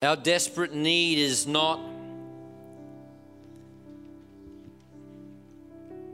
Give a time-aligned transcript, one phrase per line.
[0.00, 1.80] Our desperate need is not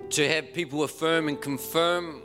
[0.09, 2.23] to have people affirm and confirm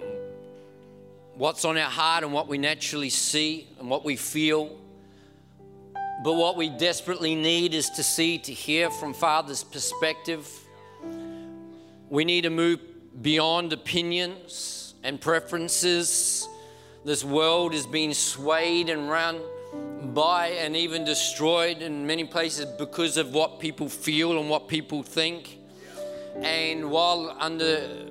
[1.35, 4.77] what's on our heart and what we naturally see and what we feel.
[6.23, 10.49] But what we desperately need is to see, to hear from Father's perspective.
[12.09, 12.79] We need to move
[13.21, 16.47] beyond opinions and preferences.
[17.03, 19.41] This world is being swayed and run
[20.13, 25.03] by and even destroyed in many places because of what people feel and what people
[25.03, 25.59] think.
[26.41, 28.07] And while under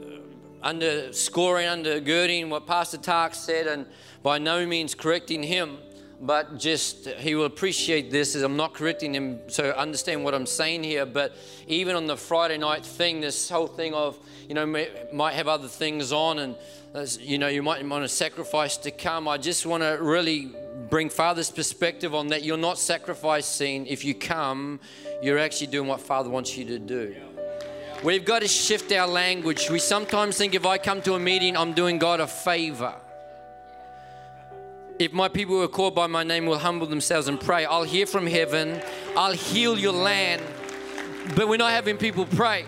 [0.63, 3.87] underscoring, undergirding what Pastor Tark said, and
[4.23, 5.79] by no means correcting him,
[6.21, 10.47] but just he will appreciate this as I'm not correcting him, so understand what I'm
[10.47, 11.07] saying here.
[11.07, 11.37] But
[11.69, 14.19] even on the Friday night thing, this whole thing of,
[14.49, 14.67] you know,
[15.13, 16.57] might have other things on and,
[17.21, 19.29] you know, you might want to sacrifice to come.
[19.29, 20.51] I just want to really
[20.89, 24.81] bring Father's perspective on that you're not sacrificing if you come,
[25.23, 27.15] you're actually doing what Father wants you to do.
[28.03, 29.69] We've got to shift our language.
[29.71, 32.95] We sometimes think if I come to a meeting, I'm doing God a favor.
[34.99, 37.85] If my people who are called by my name will humble themselves and pray, I'll
[37.85, 38.81] hear from heaven,
[39.17, 40.43] I'll heal your land.
[41.37, 42.65] But we're not having people pray.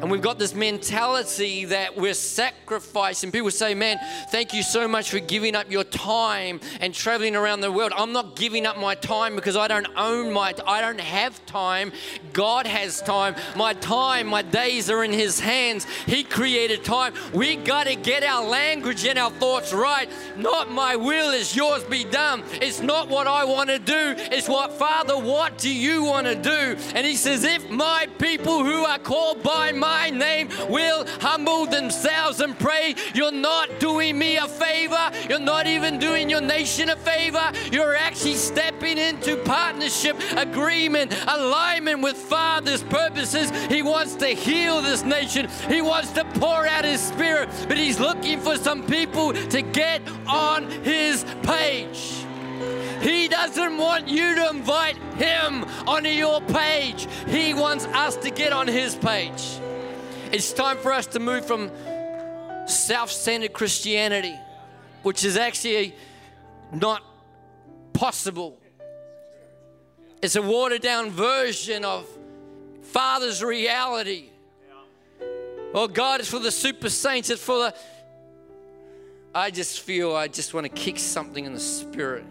[0.00, 3.32] And we've got this mentality that we're sacrificing.
[3.32, 3.98] People say, Man,
[4.30, 7.92] thank you so much for giving up your time and traveling around the world.
[7.96, 11.92] I'm not giving up my time because I don't own my I don't have time.
[12.32, 13.34] God has time.
[13.56, 15.86] My time, my days are in his hands.
[16.06, 17.14] He created time.
[17.32, 20.10] We gotta get our language and our thoughts right.
[20.36, 22.42] Not my will is yours be done.
[22.60, 24.14] It's not what I want to do.
[24.16, 26.76] It's what Father, what do you want to do?
[26.94, 31.66] And he says, if my people who are called by my my name will humble
[31.66, 32.94] themselves and pray.
[33.14, 35.10] You're not doing me a favor.
[35.28, 37.46] You're not even doing your nation a favor.
[37.70, 43.50] You're actually stepping into partnership, agreement, alignment with Father's purposes.
[43.66, 48.00] He wants to heal this nation, He wants to pour out His Spirit, but He's
[48.00, 52.24] looking for some people to get on His page.
[53.02, 57.06] He doesn't want you to invite him onto your page.
[57.28, 59.60] He wants us to get on his page.
[60.34, 61.70] It's time for us to move from
[62.66, 64.34] self centered Christianity,
[65.04, 65.94] which is actually
[66.72, 67.04] not
[67.92, 68.58] possible.
[70.20, 72.08] It's a watered down version of
[72.82, 74.30] Father's reality.
[75.72, 77.74] Oh, God is for the super saints, it's for the.
[79.36, 82.24] I just feel I just want to kick something in the spirit.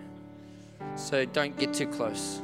[0.97, 2.41] So don't get too close.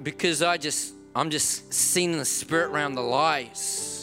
[0.00, 3.93] Because I just, I'm just seeing the spirit around the lies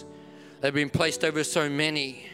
[0.62, 2.28] They've been placed over so many.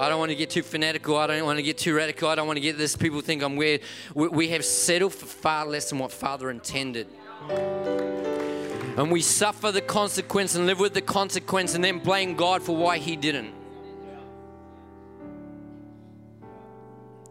[0.00, 1.18] I don't want to get too fanatical.
[1.18, 2.28] I don't want to get too radical.
[2.28, 2.96] I don't want to get this.
[2.96, 3.82] People think I'm weird.
[4.14, 7.08] We have settled for far less than what Father intended.
[8.96, 12.74] And we suffer the consequence and live with the consequence and then blame God for
[12.74, 13.52] why He didn't.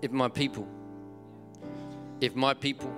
[0.03, 0.67] If my people,
[2.21, 2.93] if my people,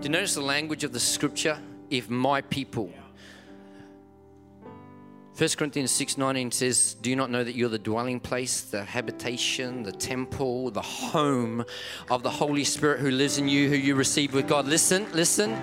[0.00, 1.58] do you notice the language of the scripture?
[1.90, 2.90] If my people.
[5.38, 9.84] 1 Corinthians 6:19 says, "Do you not know that you're the dwelling place, the habitation,
[9.84, 11.64] the temple, the home
[12.10, 15.56] of the Holy Spirit who lives in you, who you receive with God?" Listen, listen.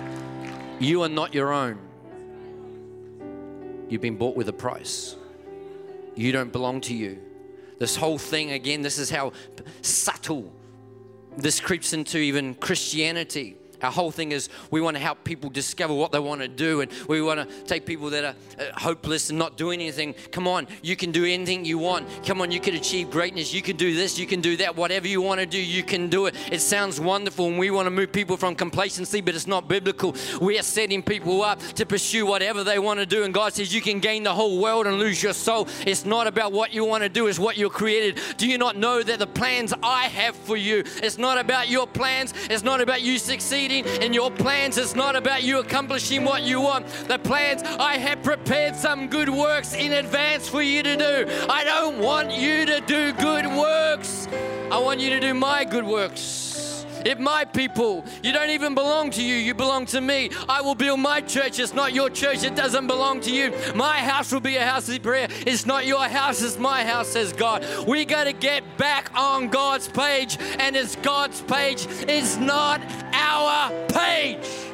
[0.80, 1.76] You are not your own.
[3.90, 5.14] You've been bought with a price.
[6.14, 7.18] You don't belong to you.
[7.78, 9.32] This whole thing again, this is how
[9.82, 10.54] subtle
[11.36, 15.94] this creeps into even Christianity our whole thing is we want to help people discover
[15.94, 19.30] what they want to do, and we want to take people that are uh, hopeless
[19.30, 20.14] and not doing anything.
[20.32, 22.06] Come on, you can do anything you want.
[22.24, 23.52] Come on, you can achieve greatness.
[23.52, 24.76] You can do this, you can do that.
[24.76, 26.34] Whatever you want to do, you can do it.
[26.50, 30.14] It sounds wonderful, and we want to move people from complacency, but it's not biblical.
[30.40, 33.74] We are setting people up to pursue whatever they want to do, and God says
[33.74, 35.68] you can gain the whole world and lose your soul.
[35.86, 38.20] It's not about what you want to do, it's what you're created.
[38.36, 41.86] Do you not know that the plans I have for you, it's not about your
[41.86, 44.78] plans, it's not about you succeeding succeeding in your plans.
[44.78, 46.86] It's not about you accomplishing what you want.
[47.08, 51.26] The plans, I have prepared some good works in advance for you to do.
[51.48, 54.28] I don't want you to do good works,
[54.70, 56.45] I want you to do my good works.
[57.06, 60.30] If my people, you don't even belong to you, you belong to me.
[60.48, 61.60] I will build my church.
[61.60, 62.42] It's not your church.
[62.42, 63.52] It doesn't belong to you.
[63.76, 65.28] My house will be a house of prayer.
[65.30, 66.42] It's not your house.
[66.42, 67.64] It's my house, says God.
[67.86, 71.86] We got to get back on God's page, and it's God's page.
[72.08, 72.80] It's not
[73.12, 74.65] our page.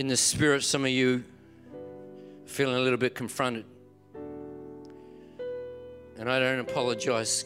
[0.00, 1.22] In the spirit, some of you
[2.46, 3.66] feeling a little bit confronted.
[6.16, 7.44] And I don't apologize.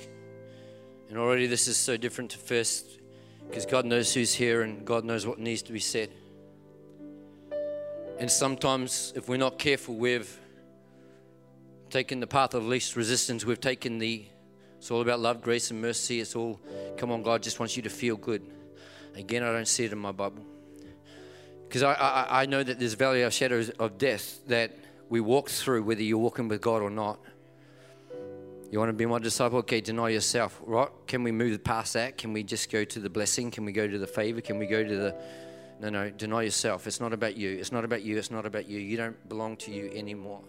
[1.09, 3.01] And already this is so different to first
[3.49, 6.11] because God knows who's here and God knows what needs to be said.
[8.21, 10.39] And sometimes, if we're not careful, we've
[11.91, 13.45] taken the path of least resistance.
[13.45, 14.25] We've taken the,
[14.79, 16.21] it's all about love, grace, and mercy.
[16.21, 16.61] It's all,
[16.99, 18.49] come on, God just wants you to feel good.
[19.17, 20.54] Again, I don't see it in my Bible.
[21.69, 24.73] Because I, I, I know that there's valley of shadows of death that
[25.09, 27.19] we walk through, whether you're walking with God or not.
[28.71, 29.59] You want to be my disciple?
[29.59, 30.61] Okay, deny yourself.
[30.65, 30.89] Right?
[31.07, 32.19] Can we move past that?
[32.19, 33.51] Can we just go to the blessing?
[33.51, 34.41] Can we go to the favor?
[34.41, 35.15] Can we go to the.
[35.81, 36.87] No, no, deny yourself.
[36.87, 37.51] It's not about you.
[37.51, 38.17] It's not about you.
[38.17, 38.79] It's not about you.
[38.79, 40.41] You don't belong to you anymore.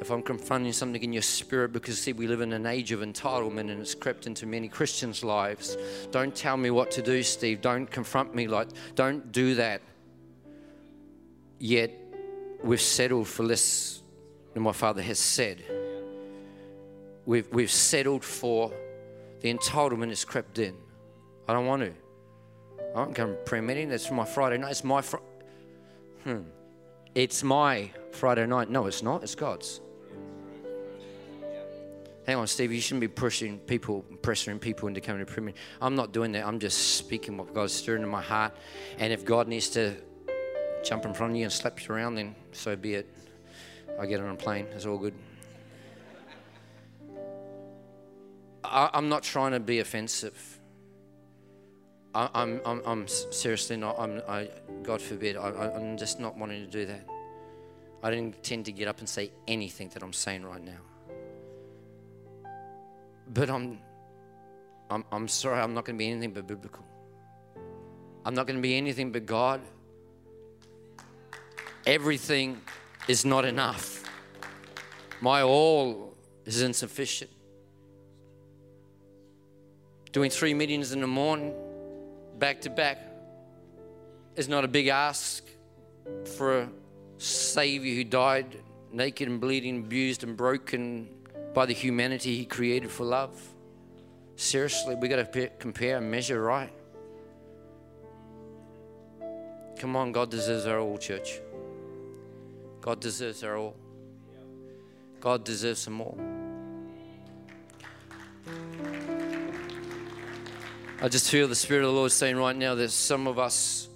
[0.00, 3.00] If I'm confronting something in your spirit, because see, we live in an age of
[3.00, 5.78] entitlement and it's crept into many Christians' lives.
[6.10, 7.62] Don't tell me what to do, Steve.
[7.62, 9.80] Don't confront me like, don't do that.
[11.58, 11.90] Yet,
[12.62, 14.02] we've settled for less
[14.54, 15.62] than my Father has said
[17.26, 18.72] we've, we've settled for
[19.40, 20.74] the entitlement has crept in.
[21.46, 21.92] I don't want to.
[22.94, 23.90] I don't come to prayer meeting.
[23.90, 24.70] That's my Friday night.
[24.70, 25.16] It's my fr-
[26.24, 26.42] hmm.
[27.14, 28.70] It's my Friday night.
[28.70, 29.22] No, it's not.
[29.22, 29.80] It's God's.
[32.26, 32.72] Hang on, Steve.
[32.72, 35.60] You shouldn't be pushing people, pressuring people into coming to prayer meeting.
[35.80, 36.46] I'm not doing that.
[36.46, 38.52] I'm just speaking what God's stirring in my heart.
[38.98, 39.94] And if God needs to
[40.86, 43.08] jump in front of you and slap you around, then so be it.
[43.98, 44.66] I get on a plane.
[44.72, 45.14] It's all good.
[48.62, 50.60] I, am not trying to be offensive.
[52.14, 53.98] I, am I'm, I'm seriously not.
[53.98, 54.48] I'm, I,
[54.82, 55.36] God forbid.
[55.36, 57.06] I, I'm just not wanting to do that.
[58.02, 60.80] I don't intend to get up and say anything that I'm saying right now.
[63.32, 63.80] But I'm,
[64.90, 66.84] I'm, I'm sorry, I'm not going to be anything but biblical.
[68.24, 69.60] I'm not going to be anything but God.
[71.86, 72.60] Everything
[73.08, 74.02] is not enough.
[75.20, 77.30] My all is insufficient
[80.16, 81.52] doing three meetings in the morning,
[82.38, 82.98] back to back,
[84.34, 85.44] is not a big ask
[86.38, 86.68] for a
[87.18, 88.56] Savior who died
[88.90, 91.06] naked and bleeding, abused and broken
[91.52, 93.38] by the humanity He created for love.
[94.36, 96.72] Seriously, we got to compare and measure right.
[99.78, 101.40] Come on, God deserves our all, church.
[102.86, 103.74] God deserves our all.
[105.18, 106.16] God deserves some more.
[111.02, 113.88] I just feel the Spirit of the Lord saying right now that some of us,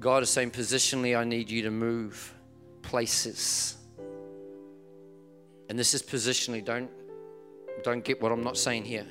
[0.00, 2.34] God is saying, positionally, I need you to move
[2.82, 3.76] places.
[5.68, 6.64] And this is positionally.
[6.64, 6.90] Don't,
[7.84, 9.06] don't get what I'm not saying here.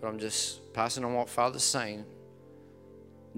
[0.00, 2.04] But I'm just passing on what Father's saying.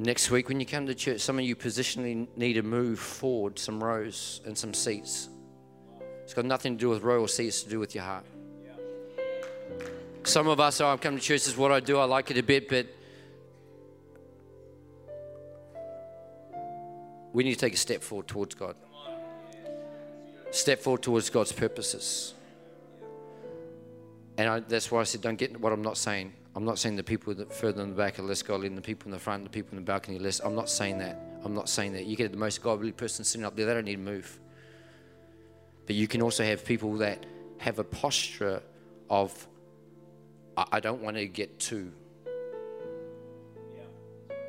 [0.00, 3.58] Next week, when you come to church, some of you positionally need to move forward
[3.58, 5.28] some rows and some seats.
[6.22, 8.24] It's got nothing to do with row or seats, to do with your heart.
[10.22, 12.30] Some of us, oh, I come to church, this is what I do, I like
[12.30, 12.86] it a bit, but
[17.32, 18.76] we need to take a step forward towards God.
[20.52, 22.34] Step forward towards God's purposes.
[24.38, 26.32] And I, that's why I said, don't get what I'm not saying.
[26.54, 28.82] I'm not saying the people that further in the back are less godly than the
[28.82, 30.38] people in the front, the people in the balcony less.
[30.40, 31.20] I'm not saying that.
[31.44, 32.06] I'm not saying that.
[32.06, 34.38] You get the most godly person sitting up there, they don't need to move.
[35.86, 37.26] But you can also have people that
[37.58, 38.62] have a posture
[39.10, 39.46] of
[40.56, 41.92] I don't want to get too.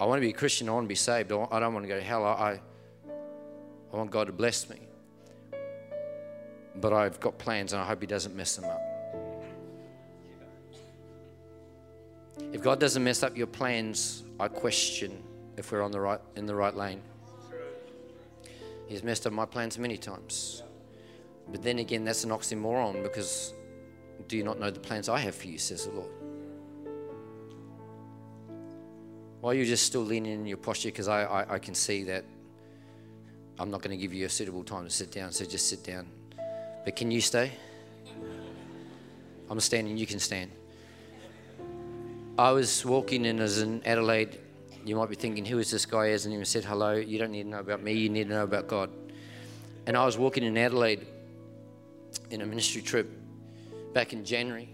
[0.01, 0.69] I want to be a Christian.
[0.69, 1.31] I want to be saved.
[1.31, 2.25] I don't want to go to hell.
[2.25, 2.59] I,
[3.93, 4.79] I want God to bless me.
[6.75, 8.88] But I've got plans and I hope He doesn't mess them up.
[12.51, 15.23] If God doesn't mess up your plans, I question
[15.57, 17.01] if we're on the right in the right lane.
[18.87, 20.63] He's messed up my plans many times.
[21.51, 23.53] But then again, that's an oxymoron because
[24.27, 26.09] do you not know the plans I have for you, says the Lord?
[29.41, 30.89] Why are you just still leaning in your posture?
[30.89, 32.25] Because I, I, I, can see that
[33.57, 35.83] I'm not going to give you a suitable time to sit down, so just sit
[35.83, 36.07] down.
[36.83, 37.51] But can you stay?
[39.49, 40.51] I'm standing, you can stand.
[42.39, 44.39] I was walking in as in Adelaide.
[44.85, 46.05] You might be thinking, who is this guy?
[46.05, 46.93] He hasn't even said hello.
[46.93, 48.89] You don't need to know about me, you need to know about God.
[49.85, 51.05] And I was walking in Adelaide
[52.29, 53.11] in a ministry trip
[53.93, 54.69] back in January.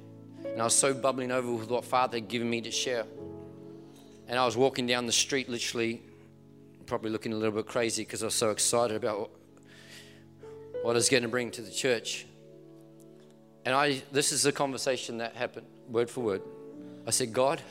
[0.45, 3.07] And I was so bubbling over with what Father had given me to share.
[4.27, 6.03] And I was walking down the street, literally,
[6.85, 9.31] probably looking a little bit crazy because I was so excited about
[10.83, 12.27] what I was going to bring to the church.
[13.65, 16.41] And I, this is the conversation that happened, word for word.
[17.07, 17.61] I said, God,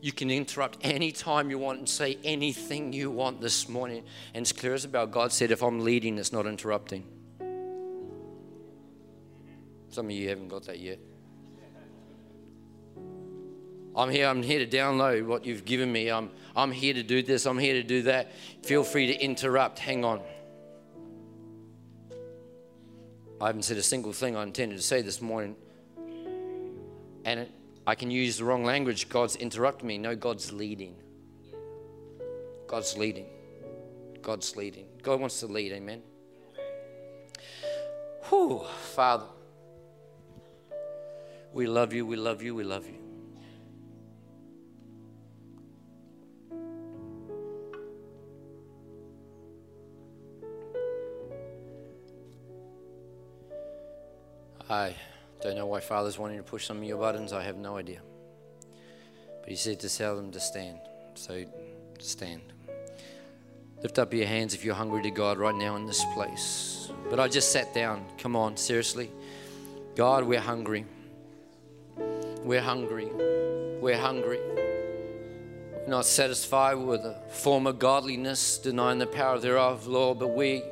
[0.00, 4.04] you can interrupt any time you want and say anything you want this morning.
[4.34, 7.04] And it's clear as about God said, if I'm leading, it's not interrupting.
[9.88, 10.98] Some of you haven't got that yet.
[13.96, 16.10] I'm here, I'm here to download what you've given me.
[16.10, 18.32] I'm, I'm here to do this, I'm here to do that.
[18.62, 19.78] Feel free to interrupt.
[19.78, 20.20] Hang on.
[23.40, 25.56] I haven't said a single thing I intended to say this morning.
[27.24, 27.50] And it,
[27.86, 29.08] I can use the wrong language.
[29.08, 29.98] God's interrupting me.
[29.98, 30.96] No, God's leading.
[32.66, 33.26] God's leading.
[34.22, 34.86] God's leading.
[35.02, 35.72] God wants to lead.
[35.72, 36.02] Amen.
[38.28, 38.64] Whew,
[38.94, 39.26] Father.
[41.52, 42.98] We love you, we love you, we love you.
[54.68, 54.96] I
[55.42, 57.32] don't know why Father's wanting to push some of your buttons.
[57.32, 58.00] I have no idea.
[59.40, 60.78] But He said to tell them to stand.
[61.14, 61.44] So
[61.98, 62.42] stand.
[63.82, 66.90] Lift up your hands if you're hungry to God right now in this place.
[67.10, 68.04] But I just sat down.
[68.18, 69.10] Come on, seriously.
[69.94, 70.84] God, we're hungry.
[72.42, 73.08] We're hungry.
[73.80, 74.40] We're hungry.
[74.46, 80.62] We're not satisfied with a form of godliness, denying the power thereof, Lord, but we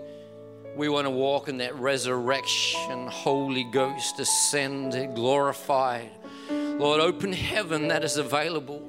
[0.76, 6.10] we want to walk in that resurrection, Holy Ghost, ascended, glorified.
[6.50, 8.82] Lord, open heaven that is available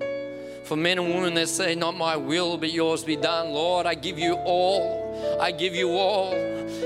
[0.65, 3.51] for men and women that say, Not my will, but yours be done.
[3.51, 5.37] Lord, I give you all.
[5.39, 6.33] I give you all.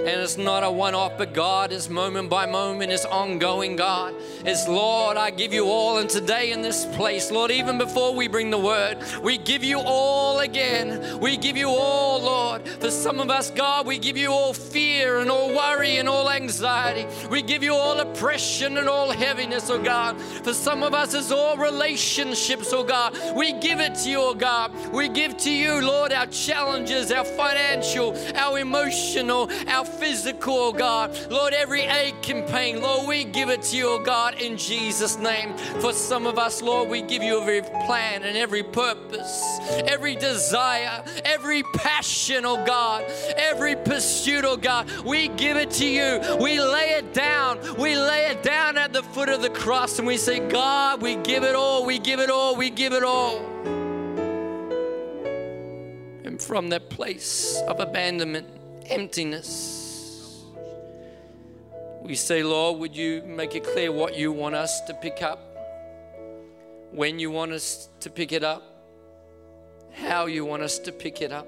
[0.10, 4.16] And it's not a one off, but God is moment by moment, it's ongoing, God.
[4.44, 6.00] It's Lord, I give you all.
[6.00, 9.80] And today in this place, Lord, even before we bring the word, we give you
[9.80, 11.20] all again.
[11.20, 12.68] We give you all, Lord.
[12.68, 16.28] For some of us, God, we give you all fear and all worry and all
[16.32, 17.06] anxiety.
[17.30, 20.20] We give you all oppression and all heaviness, oh God.
[20.20, 23.16] For some of us, it's all relationships, oh God.
[23.36, 24.74] We give it to you, oh God.
[24.92, 31.18] We give to you, Lord, our challenges, our financial, our emotional, our physical, oh God.
[31.30, 35.18] Lord, every ache and pain, Lord, we give it to you, oh God, in Jesus'
[35.18, 35.58] name.
[35.80, 41.04] For some of us, Lord, we give you every plan and every purpose, every desire,
[41.26, 43.04] every passion, oh God,
[43.36, 44.90] every pursuit, oh God.
[45.06, 46.38] We give it to you.
[46.40, 47.60] We lay it down.
[47.78, 51.16] We lay it down at the foot of the cross and we say, God, we
[51.18, 51.86] give it all.
[51.86, 52.56] We give it all.
[52.56, 53.38] We give it all.
[56.24, 58.48] And from that place of abandonment,
[58.86, 59.89] emptiness,
[62.10, 65.40] we say, Lord, would you make it clear what you want us to pick up,
[66.92, 68.64] when you want us to pick it up,
[69.94, 71.46] how you want us to pick it up.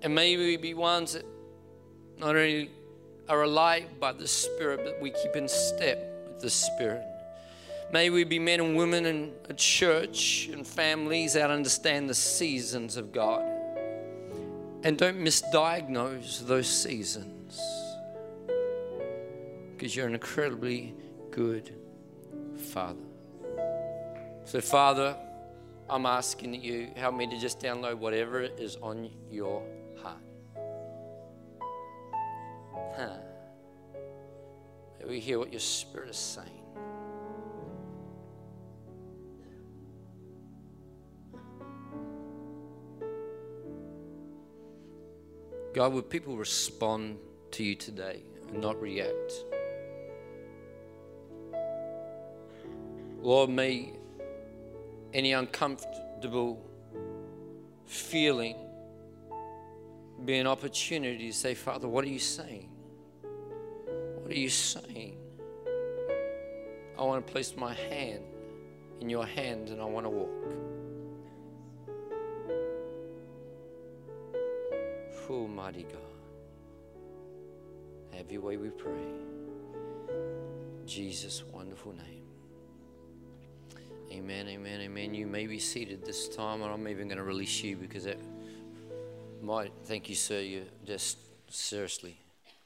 [0.00, 1.26] And may we be ones that
[2.16, 2.70] not only
[3.28, 7.04] are alive by the Spirit, but we keep in step with the Spirit.
[7.92, 12.96] May we be men and women in a church and families that understand the seasons
[12.96, 13.49] of God
[14.82, 17.60] and don't misdiagnose those seasons
[19.72, 20.94] because you're an incredibly
[21.30, 21.74] good
[22.72, 23.00] Father.
[24.44, 25.16] So, Father,
[25.88, 29.62] I'm asking that you help me to just download whatever is on your
[30.02, 30.18] heart.
[32.96, 33.16] Huh.
[34.98, 36.59] May we hear what your Spirit is saying.
[45.72, 47.18] God, would people respond
[47.52, 49.44] to you today and not react?
[53.22, 53.92] Lord, may
[55.12, 56.64] any uncomfortable
[57.84, 58.56] feeling
[60.24, 62.68] be an opportunity to say, Father, what are you saying?
[64.22, 65.18] What are you saying?
[66.98, 68.24] I want to place my hand
[69.00, 70.69] in your hand and I want to walk.
[75.30, 76.00] Almighty God.
[78.16, 78.92] Have your way, we pray.
[80.86, 82.24] Jesus' wonderful name.
[84.12, 85.14] Amen, amen, amen.
[85.14, 88.20] You may be seated this time, and I'm even going to release you because it
[89.40, 89.72] might.
[89.84, 90.40] Thank you, sir.
[90.40, 91.18] You just
[91.48, 92.16] seriously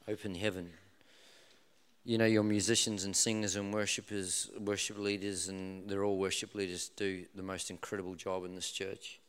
[0.09, 0.71] open heaven.
[2.07, 6.89] You know, your musicians and singers and worshipers, worship leaders, and they're all worship leaders,
[6.89, 9.21] do the most incredible job in this church.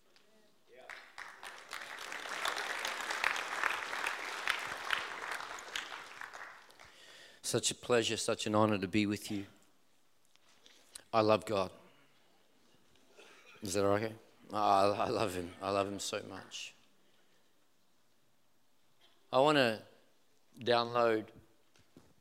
[7.46, 9.46] Such a pleasure, such an honor to be with you.
[11.14, 11.70] I love God.
[13.62, 14.14] Is that okay?
[14.52, 15.52] Oh, ah, I love Him.
[15.62, 16.74] I love Him so much.
[19.32, 19.78] I want to
[20.64, 21.26] download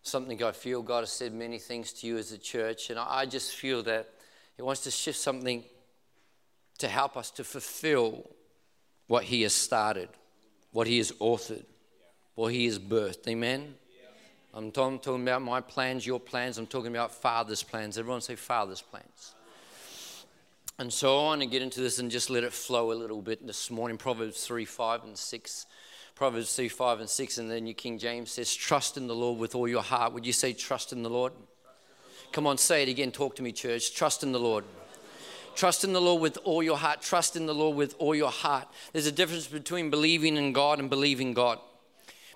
[0.02, 3.25] something I feel God has said many things to you as a church, and I
[3.25, 4.07] just feel that
[4.59, 5.64] He wants to shift something
[6.76, 8.28] to help us to fulfill
[9.07, 10.11] what He has started,
[10.71, 11.64] what He has authored,
[12.35, 13.26] what He has birthed.
[13.26, 13.76] Amen?
[14.56, 16.58] I'm talking, about my plans, your plans.
[16.58, 17.99] I'm talking about Father's plans.
[17.99, 19.34] Everyone say Father's plans.
[20.78, 23.20] And so I want to get into this and just let it flow a little
[23.20, 23.96] bit this morning.
[23.96, 25.66] Proverbs 3, 5, and 6.
[26.14, 27.38] Proverbs 3, 5, and 6.
[27.38, 30.12] And then your King James says, Trust in the Lord with all your heart.
[30.12, 31.32] Would you say, Trust in the Lord?
[32.30, 33.11] Come on, say it again.
[33.11, 33.92] Talk to me, church.
[33.92, 34.64] Trust in the Lord.
[35.56, 37.02] Trust in the Lord with all your heart.
[37.02, 38.68] Trust in the Lord with all your heart.
[38.92, 41.58] There's a difference between believing in God and believing God.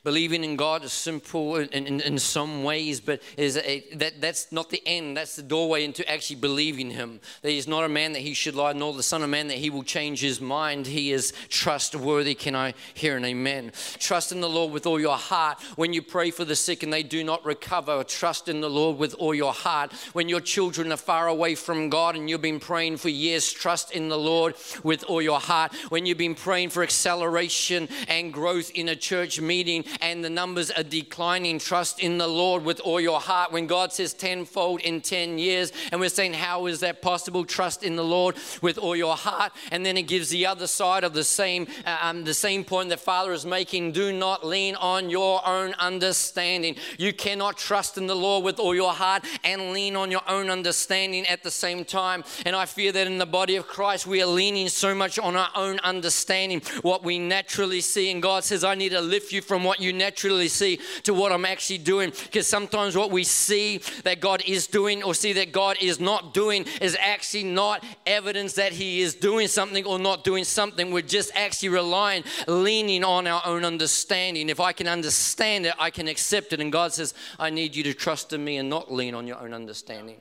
[0.05, 4.53] Believing in God is simple in, in, in some ways, but is a, that, that's
[4.53, 5.17] not the end.
[5.17, 7.21] That's the doorway into actually believing Him.
[7.43, 9.59] That He's not a man that He should lie, nor the Son of Man that
[9.59, 10.87] He will change His mind.
[10.87, 12.35] He is trustworthy.
[12.35, 13.73] Can I hear an amen?
[13.99, 15.61] Trust in the Lord with all your heart.
[15.77, 18.99] When you pray for the sick and they do not recover, trust in the Lord
[18.99, 19.93] with all your heart.
[20.13, 23.93] When your children are far away from God and you've been praying for years, trust
[23.93, 25.75] in the Lord with all your heart.
[25.89, 30.71] When you've been praying for acceleration and growth in a church meeting, and the numbers
[30.71, 31.59] are declining.
[31.59, 33.53] Trust in the Lord with all your heart.
[33.53, 37.45] When God says tenfold in 10 years, and we're saying, How is that possible?
[37.45, 39.53] Trust in the Lord with all your heart.
[39.71, 42.89] And then it gives the other side of the same, uh, um, the same point
[42.91, 43.93] that Father is making.
[43.93, 46.77] Do not lean on your own understanding.
[46.99, 50.51] You cannot trust in the Lord with all your heart and lean on your own
[50.51, 52.25] understanding at the same time.
[52.45, 55.37] And I fear that in the body of Christ, we are leaning so much on
[55.37, 58.11] our own understanding, what we naturally see.
[58.11, 61.33] And God says, I need to lift you from what you naturally see to what
[61.33, 62.11] I'm actually doing.
[62.11, 66.35] Because sometimes what we see that God is doing or see that God is not
[66.35, 70.91] doing is actually not evidence that He is doing something or not doing something.
[70.91, 74.49] We're just actually relying, leaning on our own understanding.
[74.49, 76.61] If I can understand it, I can accept it.
[76.61, 79.39] And God says, I need you to trust in me and not lean on your
[79.39, 80.19] own understanding.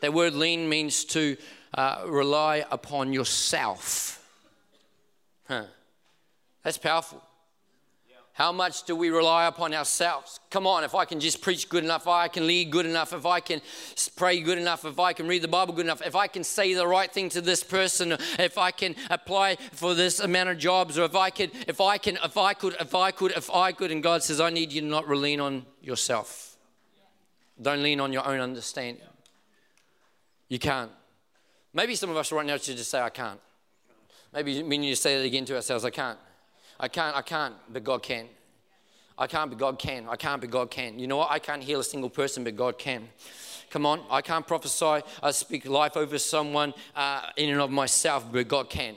[0.00, 1.36] That word lean means to
[1.72, 4.22] uh, rely upon yourself.
[5.48, 5.64] Huh.
[6.62, 7.22] That's powerful.
[8.34, 10.40] How much do we rely upon ourselves?
[10.50, 13.12] Come on, if I can just preach good enough, if I can lead good enough,
[13.12, 13.60] if I can
[14.16, 16.74] pray good enough, if I can read the Bible good enough, if I can say
[16.74, 20.98] the right thing to this person, if I can apply for this amount of jobs,
[20.98, 23.70] or if I could, if I can, if I could, if I could, if I
[23.70, 26.56] could, and God says, I need you to not lean on yourself.
[27.62, 29.06] Don't lean on your own understanding.
[30.48, 30.90] You can't.
[31.72, 33.38] Maybe some of us right now should just say, I can't.
[34.32, 36.18] Maybe we need to say it again to ourselves, I can't.
[36.78, 38.26] I can't, I can't, but God can.
[39.16, 40.08] I can't, but God can.
[40.08, 40.98] I can't, but God can.
[40.98, 41.30] You know what?
[41.30, 43.08] I can't heal a single person, but God can.
[43.70, 48.24] Come on, I can't prophesy, I speak life over someone uh, in and of myself,
[48.30, 48.94] but God can.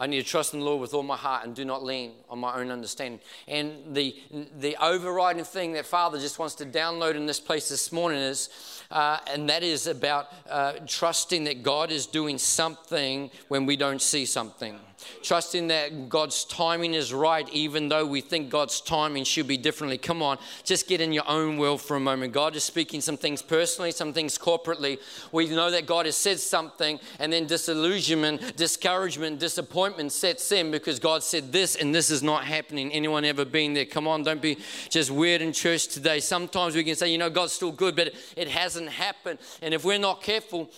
[0.00, 2.12] I need to trust in the Lord with all my heart and do not lean
[2.30, 3.18] on my own understanding.
[3.48, 4.14] And the,
[4.60, 8.48] the overriding thing that Father just wants to download in this place this morning is,
[8.92, 14.00] uh, and that is about uh, trusting that God is doing something when we don't
[14.00, 14.78] see something
[15.22, 19.98] trusting that God's timing is right, even though we think God's timing should be differently.
[19.98, 22.32] Come on, just get in your own world for a moment.
[22.32, 24.98] God is speaking some things personally, some things corporately.
[25.32, 30.98] We know that God has said something, and then disillusionment, discouragement, disappointment sets in because
[30.98, 32.92] God said this, and this is not happening.
[32.92, 33.84] Anyone ever been there?
[33.84, 34.58] Come on, don't be
[34.88, 36.20] just weird in church today.
[36.20, 39.38] Sometimes we can say, you know, God's still good, but it hasn't happened.
[39.62, 40.70] And if we're not careful,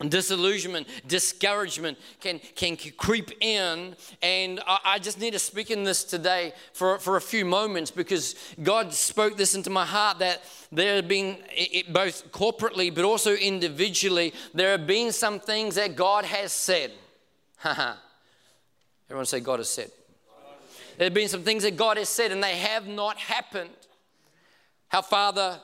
[0.00, 3.94] disillusionment, discouragement can, can creep in.
[4.22, 7.90] And I, I, just need to speak in this today for, for a few moments
[7.90, 13.04] because God spoke this into my heart that there have been, it, both corporately but
[13.04, 16.90] also individually, there have been some things that God has said.
[19.08, 19.90] Everyone say, God has said.
[20.98, 23.70] There have been some things that God has said and they have not happened.
[24.88, 25.60] How Father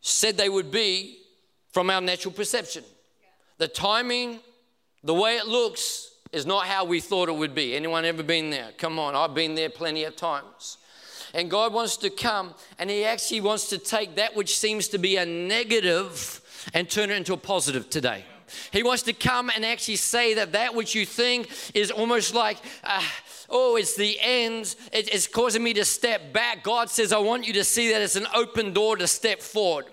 [0.00, 1.23] said they would be,
[1.74, 2.84] from our natural perception.
[3.58, 4.38] The timing,
[5.02, 7.74] the way it looks, is not how we thought it would be.
[7.74, 8.70] Anyone ever been there?
[8.78, 10.78] Come on, I've been there plenty of times.
[11.34, 14.98] And God wants to come and He actually wants to take that which seems to
[14.98, 16.40] be a negative
[16.72, 18.24] and turn it into a positive today.
[18.70, 22.58] He wants to come and actually say that that which you think is almost like,
[22.84, 23.02] uh,
[23.50, 26.62] oh, it's the end, it, it's causing me to step back.
[26.62, 29.86] God says, I want you to see that it's an open door to step forward.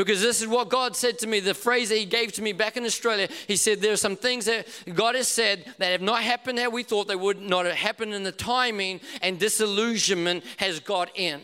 [0.00, 2.54] Because this is what God said to me, the phrase that He gave to me
[2.54, 3.28] back in Australia.
[3.46, 6.70] He said, There are some things that God has said that have not happened how
[6.70, 11.42] we thought they would, not have happened in the timing, and disillusionment has got in.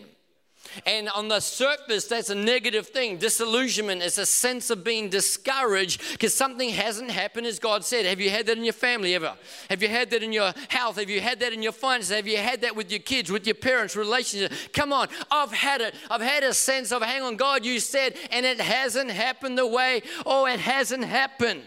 [0.85, 3.19] And on the surface, that's a negative thing.
[3.19, 8.05] Disillusionment is a sense of being discouraged because something hasn't happened as God said.
[8.07, 9.35] Have you had that in your family ever?
[9.71, 10.97] Have you had that in your health?
[10.97, 12.15] Have you had that in your finances?
[12.15, 14.69] Have you had that with your kids, with your parents, relationships?
[14.73, 15.95] Come on, I've had it.
[16.11, 19.67] I've had a sense of, hang on, God, you said, and it hasn't happened the
[19.67, 21.63] way, oh, it hasn't happened.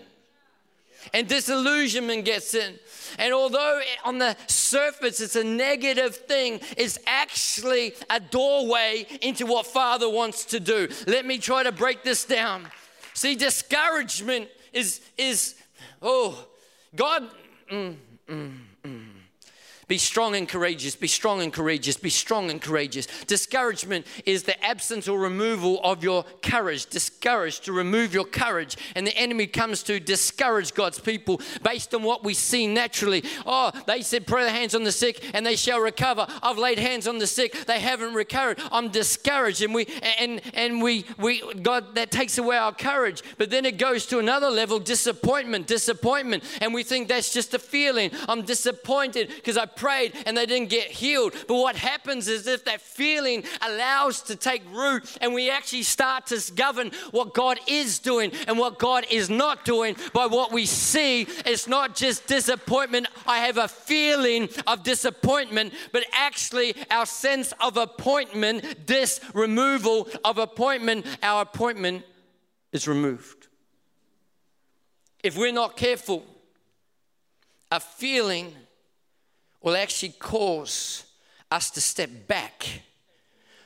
[1.14, 2.78] And disillusionment gets in.
[3.18, 9.66] And although on the surface it's a negative thing, it's actually a doorway into what
[9.66, 10.88] Father wants to do.
[11.08, 12.68] Let me try to break this down.
[13.14, 15.56] See, discouragement is, is
[16.02, 16.48] oh,
[16.96, 17.30] God.
[17.72, 17.96] Mm,
[18.28, 18.58] mm.
[19.90, 20.96] Be strong and courageous.
[20.96, 21.98] Be strong and courageous.
[21.98, 23.08] Be strong and courageous.
[23.26, 26.86] Discouragement is the absence or removal of your courage.
[26.86, 28.78] Discouraged to remove your courage.
[28.94, 33.24] And the enemy comes to discourage God's people based on what we see naturally.
[33.48, 36.28] Oh, they said, pray the hands on the sick and they shall recover.
[36.44, 37.66] I've laid hands on the sick.
[37.66, 38.60] They haven't recovered.
[38.72, 39.64] I'm discouraged.
[39.64, 39.88] And we,
[40.20, 43.24] and, and we, we, God, that takes away our courage.
[43.40, 46.44] But then it goes to another level disappointment, disappointment.
[46.62, 48.12] And we think that's just a feeling.
[48.28, 51.34] I'm disappointed because I prayed and they didn't get healed.
[51.48, 56.28] But what happens is if that feeling allows to take root and we actually start
[56.28, 60.66] to govern what God is doing and what God is not doing by what we
[60.66, 63.08] see, it's not just disappointment.
[63.26, 70.38] I have a feeling of disappointment, but actually our sense of appointment, this removal of
[70.38, 72.04] appointment, our appointment
[72.72, 73.48] is removed.
[75.24, 76.24] If we're not careful,
[77.72, 78.56] a feeling
[79.62, 81.04] will actually cause
[81.52, 82.68] us to step back,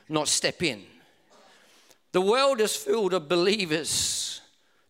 [0.08, 0.82] not step in.
[2.12, 4.40] The world is filled of believers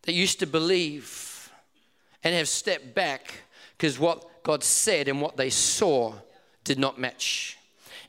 [0.03, 1.51] that used to believe
[2.23, 3.33] and have stepped back
[3.77, 6.13] because what God said and what they saw
[6.63, 7.57] did not match.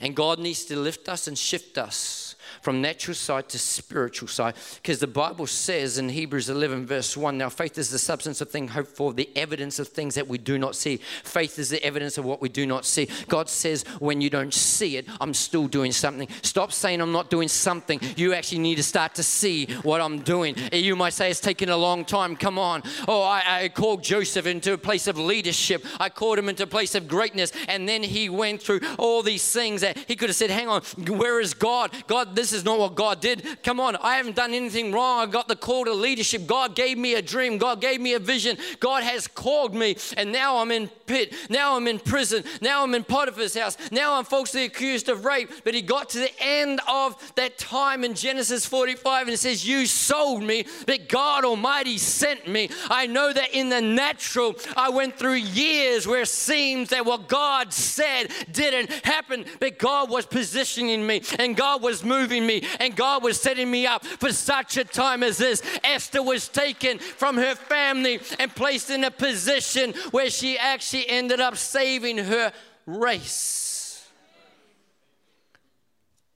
[0.01, 2.26] And God needs to lift us and shift us
[2.67, 4.53] from natural side to spiritual side.
[4.83, 8.51] Because the Bible says in Hebrews 11, verse 1 now faith is the substance of
[8.51, 10.97] things hoped for, the evidence of things that we do not see.
[11.23, 13.09] Faith is the evidence of what we do not see.
[13.29, 16.27] God says, when you don't see it, I'm still doing something.
[16.43, 18.01] Stop saying I'm not doing something.
[18.17, 20.57] You actually need to start to see what I'm doing.
[20.73, 22.35] You might say it's taken a long time.
[22.35, 22.83] Come on.
[23.07, 26.67] Oh, I, I called Joseph into a place of leadership, I called him into a
[26.67, 27.53] place of greatness.
[27.69, 30.83] And then he went through all these things that he could have said, Hang on,
[31.07, 31.93] where is God?
[32.09, 33.63] God, this is is not what God did.
[33.63, 35.21] Come on, I haven't done anything wrong.
[35.21, 36.47] I got the call to leadership.
[36.47, 37.59] God gave me a dream.
[37.59, 38.57] God gave me a vision.
[38.81, 41.35] God has called me, and now I'm in pit.
[41.49, 42.45] Now I'm in prison.
[42.61, 43.77] Now I'm in Potiphar's house.
[43.91, 45.51] Now I'm falsely accused of rape.
[45.65, 49.67] But he got to the end of that time in Genesis 45 and it says,
[49.67, 52.71] You sold me, but God Almighty sent me.
[52.89, 57.29] I know that in the natural, I went through years where it seems that what
[57.29, 62.95] God said didn't happen, but God was positioning me and God was moving me, and
[62.95, 65.63] God was setting me up for such a time as this.
[65.83, 71.41] Esther was taken from her family and placed in a position where she actually ended
[71.41, 72.53] up saving her
[72.87, 74.09] race.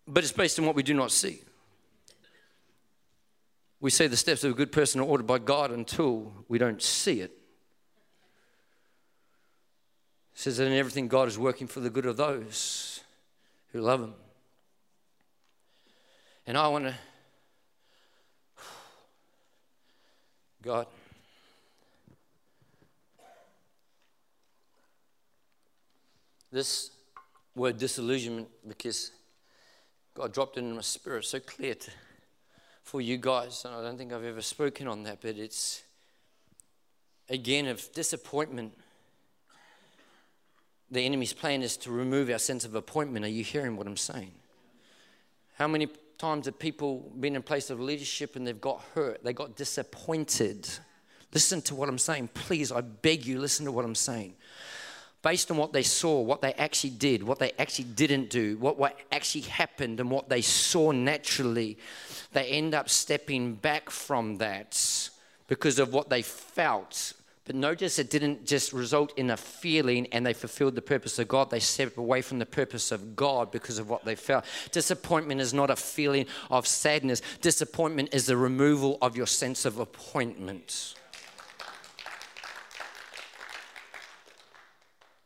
[0.06, 1.40] But it's based on what we do not see.
[3.80, 6.82] We say the steps of a good person are ordered by God until we don't
[6.82, 7.30] see it.
[10.34, 13.02] It says that in everything God is working for the good of those
[13.72, 14.14] who love Him.
[16.46, 16.94] And I want to,
[20.62, 20.86] God,
[26.50, 26.90] this
[27.54, 29.12] word disillusionment, because
[30.14, 31.90] God dropped it in my spirit so clear to,
[32.82, 33.64] for you guys.
[33.64, 35.82] And I don't think I've ever spoken on that, but it's
[37.28, 38.76] again of disappointment.
[40.90, 43.24] The enemy's plan is to remove our sense of appointment.
[43.24, 44.32] Are you hearing what I'm saying?
[45.54, 45.88] How many
[46.20, 50.68] times have people been in place of leadership and they've got hurt, they got disappointed.
[51.32, 52.28] Listen to what I'm saying.
[52.34, 54.34] Please, I beg you, listen to what I'm saying.
[55.22, 58.78] Based on what they saw, what they actually did, what they actually didn't do, what,
[58.78, 61.78] what actually happened, and what they saw naturally,
[62.32, 65.10] they end up stepping back from that
[65.46, 67.14] because of what they felt
[67.50, 71.26] but notice it didn't just result in a feeling and they fulfilled the purpose of
[71.26, 71.50] God.
[71.50, 74.44] They stepped away from the purpose of God because of what they felt.
[74.70, 79.80] Disappointment is not a feeling of sadness, disappointment is the removal of your sense of
[79.80, 80.94] appointment.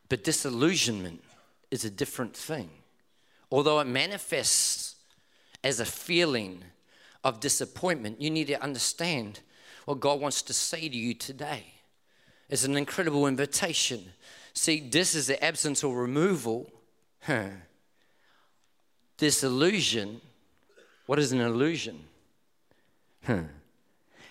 [0.09, 1.23] But disillusionment
[1.71, 2.71] is a different thing.
[3.53, 4.95] Although it manifests
[5.63, 6.65] as a feeling
[7.23, 9.41] of disappointment, you need to understand
[9.85, 11.75] what God wants to say to you today.
[12.55, 14.13] It's an incredible invitation.
[14.53, 16.71] See, this is the absence or removal.
[17.21, 17.49] Huh.
[19.19, 20.21] This illusion,
[21.07, 22.05] what is an illusion?
[23.25, 23.41] Huh.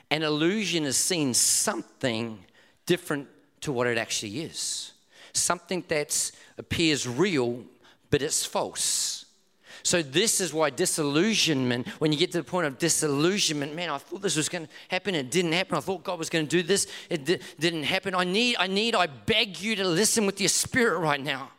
[0.09, 2.39] An illusion is seeing something
[2.85, 3.27] different
[3.59, 4.93] to what it actually is.
[5.33, 7.65] Something that appears real,
[8.09, 9.22] but it's false.
[9.81, 13.97] So, this is why disillusionment, when you get to the point of disillusionment, man, I
[13.97, 15.77] thought this was going to happen, it didn't happen.
[15.77, 18.13] I thought God was going to do this, it di- didn't happen.
[18.13, 21.49] I need, I need, I beg you to listen with your spirit right now.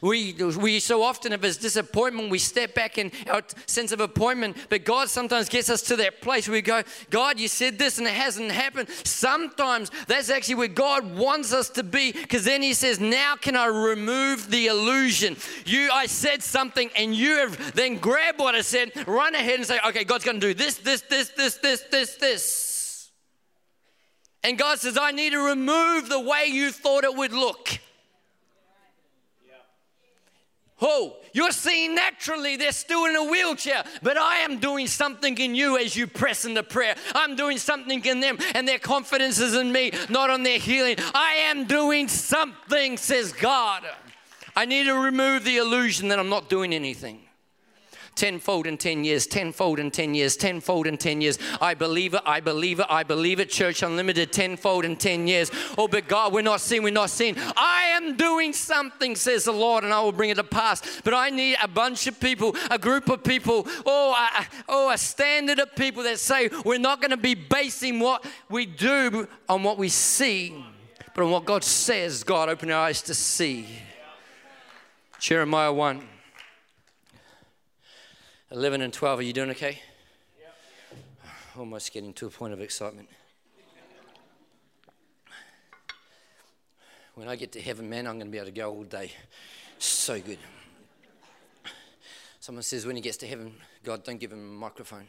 [0.00, 4.56] We, we so often, if it's disappointment, we step back in our sense of appointment.
[4.68, 7.98] But God sometimes gets us to that place where we go, God, you said this
[7.98, 8.88] and it hasn't happened.
[9.04, 13.56] Sometimes that's actually where God wants us to be because then He says, Now can
[13.56, 15.36] I remove the illusion?
[15.66, 19.66] You, I said something and you have then grab what I said, run ahead and
[19.66, 23.10] say, Okay, God's going to do this, this, this, this, this, this, this.
[24.42, 27.78] And God says, I need to remove the way you thought it would look.
[30.80, 35.54] Oh, you're seeing naturally they're still in a wheelchair, but I am doing something in
[35.54, 36.96] you as you press into prayer.
[37.14, 40.96] I'm doing something in them, and their confidence is in me, not on their healing.
[41.14, 43.84] I am doing something, says God.
[44.56, 47.20] I need to remove the illusion that I'm not doing anything
[48.20, 51.38] tenfold in 10 years, tenfold in 10 years, tenfold in 10 years.
[51.58, 53.48] I believe it, I believe it, I believe it.
[53.48, 55.50] Church Unlimited, tenfold in 10 years.
[55.78, 57.34] Oh, but God, we're not seeing, we're not seeing.
[57.56, 61.00] I am doing something, says the Lord, and I will bring it to pass.
[61.00, 64.98] But I need a bunch of people, a group of people, oh, a, oh, a
[64.98, 69.62] standard of people that say we're not going to be basing what we do on
[69.62, 70.62] what we see,
[71.14, 72.22] but on what God says.
[72.22, 73.66] God, open our eyes to see.
[75.18, 76.19] Jeremiah 1.
[78.52, 79.78] 11 and 12, are you doing okay?
[80.40, 80.56] Yep.
[81.56, 83.08] Almost getting to a point of excitement.
[87.14, 89.12] When I get to heaven, man, I'm going to be able to go all day.
[89.78, 90.38] So good.
[92.40, 95.06] Someone says when he gets to heaven, God, don't give him a microphone.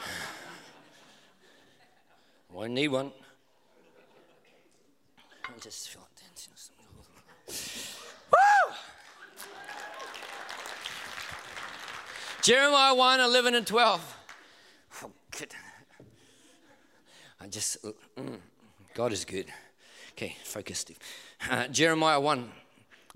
[2.52, 3.12] Won't need one.
[5.44, 6.15] I just feel like
[12.46, 14.16] Jeremiah 1 11 and 12.
[15.02, 15.52] Oh, good.
[17.40, 18.38] I just, mm,
[18.94, 19.46] God is good.
[20.12, 20.98] Okay, focus, Steve.
[21.50, 22.48] Uh, Jeremiah 1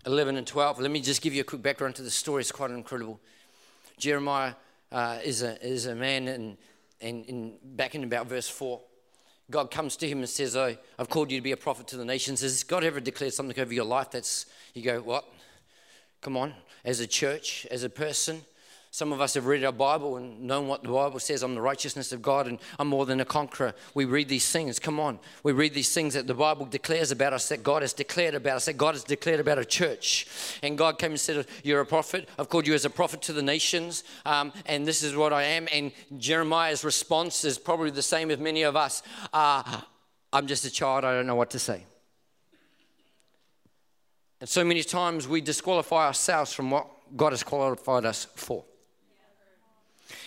[0.05, 0.81] 11 and 12.
[0.81, 2.41] Let me just give you a quick background to the story.
[2.41, 3.21] It's quite incredible.
[3.99, 4.55] Jeremiah
[4.91, 6.57] uh, is, a, is a man, and,
[7.01, 8.81] and, and back in about verse 4,
[9.49, 11.97] God comes to him and says, oh, I've called you to be a prophet to
[11.97, 12.41] the nations.
[12.41, 15.25] Has God ever declared something over your life that's, you go, what?
[16.21, 16.53] Come on,
[16.85, 18.43] as a church, as a person,
[18.93, 21.43] some of us have read our Bible and known what the Bible says.
[21.43, 23.73] I'm the righteousness of God and I'm more than a conqueror.
[23.95, 24.79] We read these things.
[24.81, 25.21] Come on.
[25.45, 28.57] We read these things that the Bible declares about us, that God has declared about
[28.57, 30.27] us, that God has declared about a church.
[30.63, 32.29] And God came and said, You're a prophet.
[32.37, 34.03] I've called you as a prophet to the nations.
[34.27, 35.69] Um, and this is what I am.
[35.73, 39.83] And Jeremiah's response is probably the same as many of us uh,
[40.33, 41.05] I'm just a child.
[41.05, 41.85] I don't know what to say.
[44.41, 48.65] And so many times we disqualify ourselves from what God has qualified us for.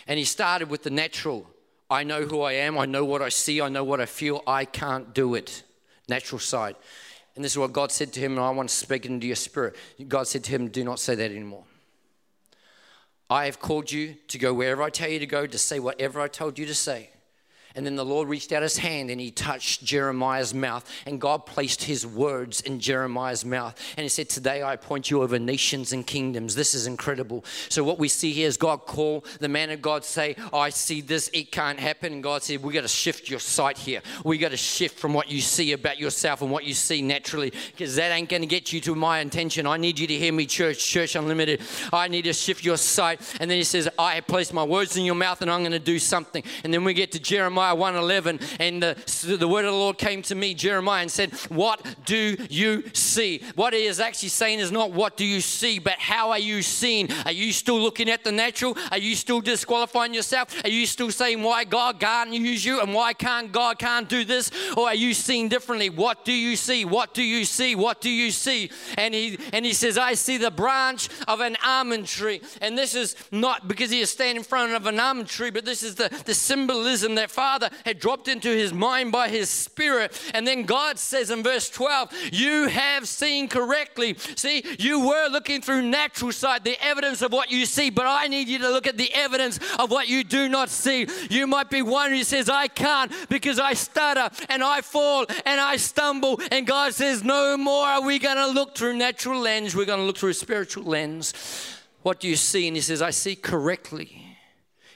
[0.07, 1.49] And he started with the natural.
[1.89, 2.77] I know who I am.
[2.77, 3.61] I know what I see.
[3.61, 4.43] I know what I feel.
[4.47, 5.63] I can't do it.
[6.07, 6.75] Natural side.
[7.35, 9.35] And this is what God said to him, and I want to speak into your
[9.35, 9.75] spirit.
[10.07, 11.63] God said to him, Do not say that anymore.
[13.29, 16.19] I have called you to go wherever I tell you to go, to say whatever
[16.19, 17.09] I told you to say.
[17.75, 20.87] And then the Lord reached out his hand and he touched Jeremiah's mouth.
[21.07, 23.79] And God placed his words in Jeremiah's mouth.
[23.97, 26.53] And he said, Today I appoint you over nations and kingdoms.
[26.53, 27.43] This is incredible.
[27.69, 31.01] So, what we see here is God call the man of God, say, I see
[31.01, 32.13] this, it can't happen.
[32.13, 34.01] And God said, We got to shift your sight here.
[34.23, 37.53] We got to shift from what you see about yourself and what you see naturally,
[37.71, 39.65] because that ain't going to get you to my intention.
[39.65, 41.61] I need you to hear me, church, Church Unlimited.
[41.91, 43.19] I need to shift your sight.
[43.39, 45.71] And then he says, I have placed my words in your mouth and I'm going
[45.71, 46.43] to do something.
[46.63, 47.62] And then we get to Jeremiah.
[47.63, 51.33] Jeremiah 1:11, and the, the word of the Lord came to me, Jeremiah, and said,
[51.49, 55.79] "What do you see?" What he is actually saying is not what do you see,
[55.79, 57.09] but how are you seeing?
[57.25, 58.77] Are you still looking at the natural?
[58.91, 60.53] Are you still disqualifying yourself?
[60.65, 64.25] Are you still saying why God can't use you and why can't God can't do
[64.25, 64.51] this?
[64.75, 65.89] Or are you seeing differently?
[65.89, 66.83] What do you see?
[66.83, 67.75] What do you see?
[67.75, 68.71] What do you see?
[68.97, 72.41] And he and he says, I see the branch of an almond tree.
[72.61, 75.63] And this is not because he is standing in front of an almond tree, but
[75.63, 79.47] this is the, the symbolism that Father Father had dropped into his mind by his
[79.47, 80.19] Spirit.
[80.33, 84.15] And then God says in verse 12, You have seen correctly.
[84.35, 88.27] See, you were looking through natural sight, the evidence of what you see, but I
[88.27, 91.05] need you to look at the evidence of what you do not see.
[91.29, 95.61] You might be one who says, I can't because I stutter and I fall and
[95.61, 96.41] I stumble.
[96.51, 99.99] And God says, No more are we going to look through natural lens, we're going
[99.99, 101.35] to look through spiritual lens.
[102.01, 102.67] What do you see?
[102.67, 104.37] And he says, I see correctly.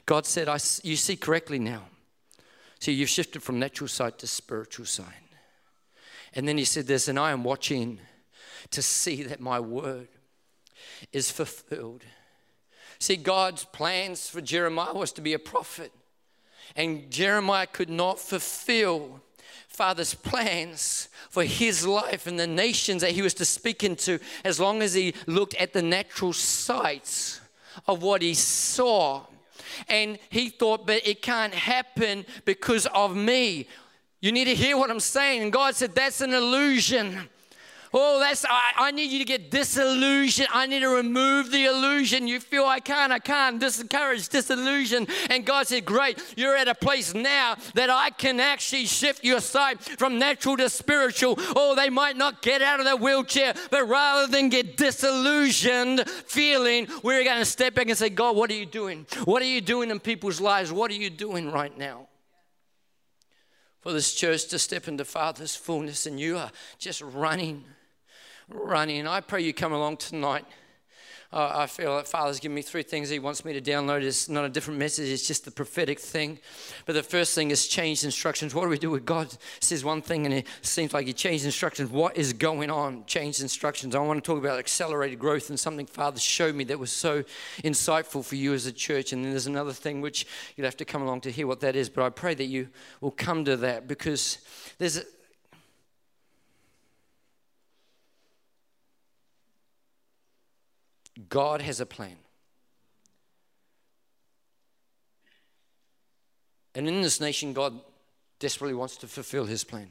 [0.08, 1.84] God said, I, You see correctly now.
[2.80, 5.06] See, you've shifted from natural sight to spiritual sight.
[6.34, 8.00] And then he said this, and I am watching
[8.72, 10.08] to see that my word
[11.12, 12.04] is fulfilled.
[13.00, 15.92] See, God's plans for Jeremiah was to be a prophet.
[16.76, 19.22] And Jeremiah could not fulfill
[19.68, 24.60] Father's plans for his life and the nations that he was to speak into as
[24.60, 27.42] long as he looked at the natural sights
[27.88, 29.26] of what he saw.
[29.88, 33.68] And he thought, but it can't happen because of me.
[34.22, 35.44] You need to hear what I'm saying.
[35.44, 37.30] And God said, that's an illusion.
[37.94, 40.50] Oh, that's, I, I, need you to get disillusioned.
[40.54, 42.28] I need to remove the illusion.
[42.28, 43.60] You feel I can't, I can't.
[43.60, 45.08] Discouraged, disillusion.
[45.30, 49.40] And God said, Great, you're at a place now that I can actually shift your
[49.40, 51.36] sight from natural to spiritual.
[51.56, 56.88] Oh, they might not get out of their wheelchair, but rather than get disillusioned feeling,
[57.04, 59.06] we're going to step back and say, God, what are you doing?
[59.24, 60.72] What are you doing in people's lives?
[60.72, 62.08] What are you doing right now?
[63.80, 67.64] For this church to step into Father's fullness, and you are just running
[68.50, 69.08] running.
[69.08, 70.46] I pray you come along tonight.
[71.34, 74.02] Uh, I feel that Father's given me three things He wants me to download.
[74.02, 76.40] It's not a different message, it's just the prophetic thing.
[76.86, 78.56] But the first thing is changed instructions.
[78.56, 81.44] What do we do with God says one thing and it seems like He changed
[81.44, 81.92] instructions?
[81.92, 83.06] What is going on?
[83.08, 83.94] Changed instructions.
[83.94, 87.26] I want to talk about accelerated growth and something Father showed me that was so
[87.62, 89.12] insightful for you as a church.
[89.12, 91.76] And then there's another thing which you'll have to come along to hear what that
[91.76, 91.90] is.
[91.90, 92.70] But I pray that you
[93.02, 94.38] will come to that because
[94.78, 95.04] there's
[101.30, 102.16] God has a plan.
[106.76, 107.80] And in this nation, God
[108.40, 109.90] desperately wants to fulfill his plan.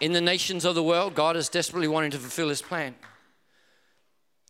[0.00, 2.94] In the nations of the world, God is desperately wanting to fulfill his plan.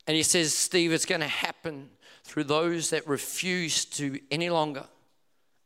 [0.07, 1.90] And he says, Steve, it's going to happen
[2.24, 4.85] through those that refuse to any longer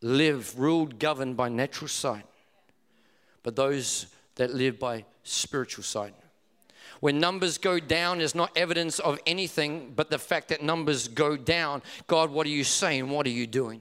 [0.02, 2.26] live ruled, governed by natural sight,
[3.42, 4.06] but those
[4.36, 6.14] that live by spiritual sight.
[7.00, 11.36] When numbers go down is not evidence of anything but the fact that numbers go
[11.36, 11.82] down.
[12.06, 13.08] God, what are you saying?
[13.08, 13.80] What are you doing?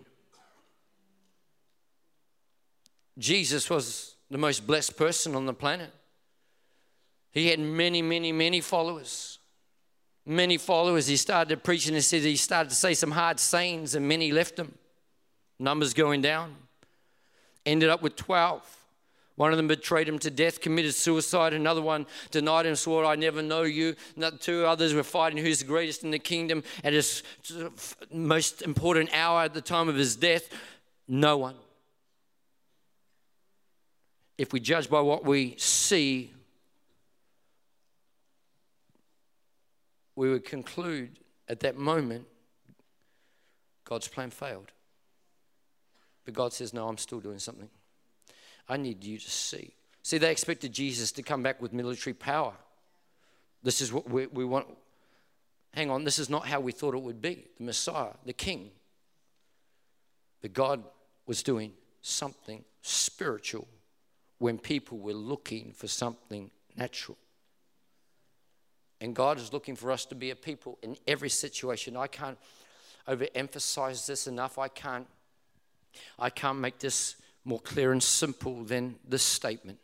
[3.17, 5.91] Jesus was the most blessed person on the planet.
[7.31, 9.39] He had many, many, many followers.
[10.25, 11.07] Many followers.
[11.07, 14.59] He started preaching and said he started to say some hard sayings, and many left
[14.59, 14.77] him.
[15.59, 16.55] Numbers going down.
[17.65, 18.76] Ended up with 12.
[19.38, 21.54] One of them betrayed him to death, committed suicide.
[21.54, 23.95] Another one denied him, swore, I never know you.
[24.39, 27.21] Two others were fighting who's the greatest in the kingdom at his
[28.12, 30.50] most important hour at the time of his death.
[31.08, 31.56] No one.
[34.39, 36.34] If we judge by what we see,
[40.15, 42.26] we would conclude at that moment
[43.86, 44.71] God's plan failed.
[46.26, 47.69] But God says, No, I'm still doing something.
[48.69, 49.73] I need you to see.
[50.03, 52.53] See, they expected Jesus to come back with military power.
[53.63, 54.67] This is what we, we want.
[55.73, 58.71] Hang on, this is not how we thought it would be the Messiah, the King.
[60.41, 60.84] But God
[61.25, 63.67] was doing something spiritual
[64.39, 67.17] when people were looking for something natural.
[69.01, 71.97] And God is looking for us to be a people in every situation.
[71.97, 72.38] I can't
[73.08, 74.58] overemphasize this enough.
[74.58, 75.08] I can't
[76.19, 77.15] I can't make this
[77.47, 79.79] more clear and simple than this statement.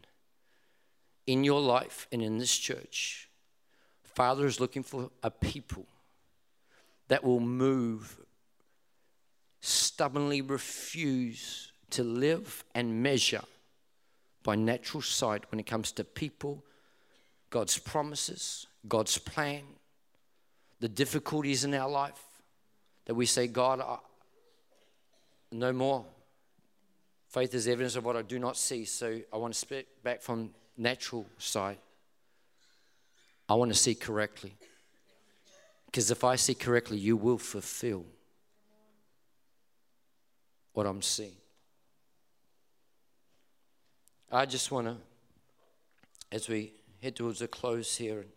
[1.26, 3.30] In your life and in this church,
[4.04, 5.86] Father is looking for a people
[7.08, 8.20] that will move,
[9.62, 13.44] stubbornly refuse to live and measure
[14.44, 16.66] by natural sight when it comes to people,
[17.50, 19.62] God's promises, God's plan,
[20.82, 22.22] the difficulties in our life,
[23.06, 24.00] that we say, God, I,
[25.54, 26.06] no more.
[27.34, 28.86] Faith is evidence of what I do not see.
[28.86, 31.80] So I want to speak back from natural sight.
[33.50, 34.54] I want to see correctly.
[35.88, 38.06] Because if I see correctly, you will fulfill
[40.74, 41.36] what I'm seeing.
[44.32, 44.98] I just want to,
[46.32, 48.28] as we head towards a close here,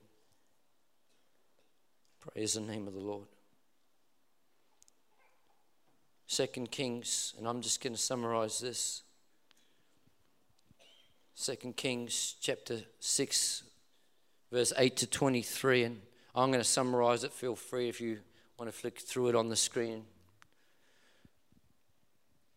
[2.20, 3.26] praise the name of the Lord.
[6.28, 9.02] Second Kings, and I'm just going to summarize this.
[11.34, 13.62] Second Kings chapter 6,
[14.50, 16.00] verse 8 to 23, and
[16.34, 17.32] I'm going to summarize it.
[17.32, 18.18] Feel free if you
[18.58, 20.04] want to flick through it on the screen.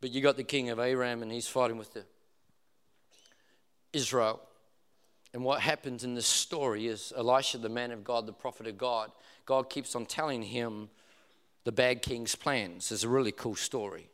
[0.02, 2.06] But you got the king of Aram, and he's fighting with the
[3.94, 4.42] Israel.
[5.34, 8.80] And what happens in this story is Elisha, the man of God, the prophet of
[8.80, 9.12] God,
[9.46, 10.90] God keeps on telling him
[11.64, 12.92] the bad king's plans.
[12.92, 14.10] It's a really cool story.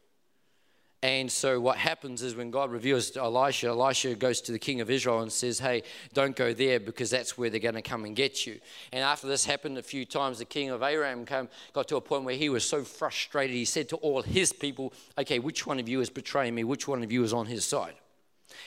[1.06, 4.82] And so what happens is when God reveals to Elisha, Elisha goes to the king
[4.82, 5.84] of Israel and says, Hey,
[6.14, 8.60] don't go there because that's where they're going to come and get you.
[8.92, 12.02] And after this happened a few times, the king of Aram came, got to a
[12.02, 15.80] point where he was so frustrated, he said to all his people, Okay, which one
[15.80, 16.64] of you is betraying me?
[16.64, 17.94] Which one of you is on his side?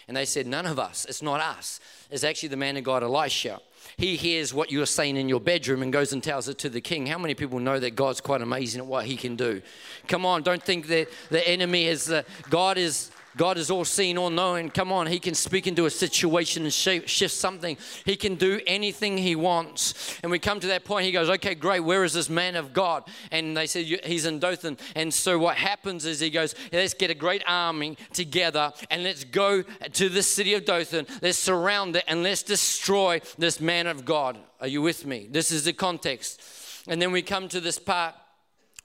[0.07, 1.05] And they said, None of us.
[1.09, 1.81] It's not us.
[2.11, 3.61] It's actually the man of God, Elisha.
[3.97, 6.81] He hears what you're saying in your bedroom and goes and tells it to the
[6.81, 7.07] king.
[7.07, 9.63] How many people know that God's quite amazing at what he can do?
[10.07, 14.19] Come on, don't think that the enemy is, uh, God is God is all seen,
[14.19, 14.69] all knowing.
[14.69, 17.79] Come on, He can speak into a situation and shift something.
[18.05, 20.19] He can do anything He wants.
[20.23, 22.75] And we come to that point, He goes, Okay, great, where is this man of
[22.75, 23.05] God?
[23.31, 24.77] And they said, He's in Dothan.
[24.95, 29.25] And so what happens is He goes, Let's get a great army together and let's
[29.25, 31.07] go to the city of Dothan.
[31.23, 34.37] Let's surround it and let's destroy this man of God.
[34.61, 35.29] Are you with me?
[35.31, 36.43] This is the context.
[36.89, 38.15] And then we come to this part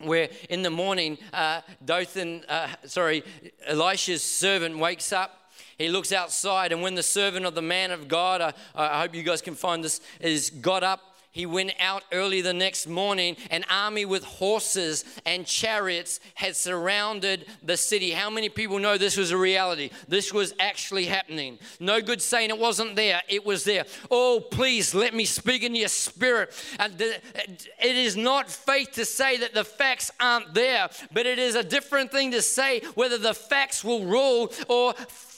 [0.06, 3.24] where in the morning, uh, Dothan, uh, sorry,
[3.66, 5.39] Elisha's servant wakes up.
[5.78, 9.16] He looks outside, and when the servant of the man of God, uh, I hope
[9.16, 13.36] you guys can find this, is got up he went out early the next morning.
[13.50, 18.12] An army with horses and chariots had surrounded the city.
[18.12, 19.90] How many people know this was a reality?
[20.08, 21.58] This was actually happening.
[21.80, 23.86] No good saying it wasn't there, it was there.
[24.12, 26.54] Oh, please let me speak in your spirit.
[26.78, 31.56] And it is not faith to say that the facts aren't there, but it is
[31.56, 34.94] a different thing to say whether the facts will rule or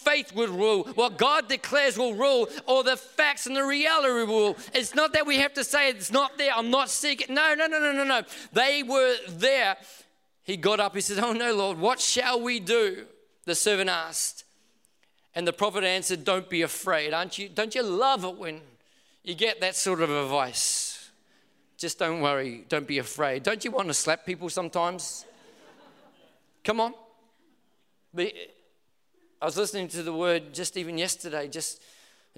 [0.06, 4.28] faith will rule, what God declares will rule, or the facts and the reality will
[4.28, 4.58] rule.
[4.74, 7.34] It's not that we have to say it's not there, I'm not seeking.
[7.34, 8.22] No, no, no, no, no, no.
[8.54, 9.76] They were there.
[10.44, 13.06] He got up, he said, Oh no, Lord, what shall we do?
[13.46, 14.44] The servant asked.
[15.34, 17.14] And the prophet answered, Don't be afraid.
[17.14, 18.62] Aren't you, don't you love it when
[19.24, 21.10] you get that sort of advice?
[21.78, 23.44] Just don't worry, don't be afraid.
[23.44, 25.26] Don't you want to slap people sometimes?
[26.64, 26.94] Come on.
[29.42, 31.82] I was listening to the word just even yesterday, just,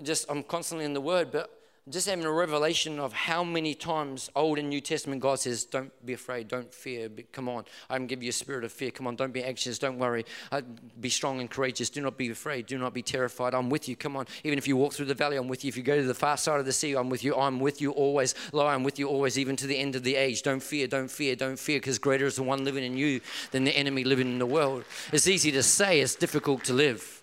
[0.01, 1.57] just I'm constantly in the word, but
[1.89, 5.91] just having a revelation of how many times Old and New Testament God says, Don't
[6.05, 7.09] be afraid, don't fear.
[7.31, 8.91] Come on, I can give you a spirit of fear.
[8.91, 10.25] Come on, don't be anxious, don't worry.
[10.51, 10.61] Uh,
[10.99, 11.89] be strong and courageous.
[11.89, 13.53] Do not be afraid, do not be terrified.
[13.53, 13.95] I'm with you.
[13.95, 15.69] Come on, even if you walk through the valley, I'm with you.
[15.69, 17.35] If you go to the far side of the sea, I'm with you.
[17.35, 18.35] I'm with you always.
[18.51, 20.41] Lo, I'm with you always, even to the end of the age.
[20.41, 23.21] Don't fear, don't fear, don't fear, because greater is the one living in you
[23.51, 24.83] than the enemy living in the world.
[25.13, 27.21] It's easy to say, it's difficult to live.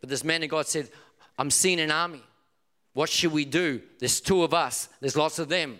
[0.00, 0.88] But this man of God said,
[1.38, 2.22] I'm seeing an army.
[2.98, 3.80] What should we do?
[4.00, 5.78] There's two of us, there's lots of them.